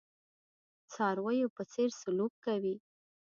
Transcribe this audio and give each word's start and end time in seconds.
څارویو 0.91 1.47
په 1.55 1.63
څېر 1.71 1.89
سلوک 2.01 2.33
کوي. 2.45 2.75